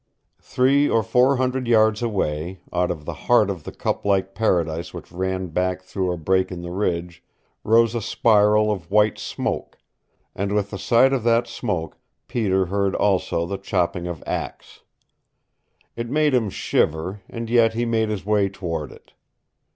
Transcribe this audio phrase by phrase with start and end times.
[0.41, 4.95] Three or four hundred yards away, out of the heart of that cup like paradise
[4.95, 7.23] which ran back through a break in the ridge,
[7.63, 9.77] rose a spiral of white smoke,
[10.33, 14.81] and with the sight of that smoke Peter heard also the chopping of axe.
[15.95, 19.13] It made him shiver, and yet he made his way toward it.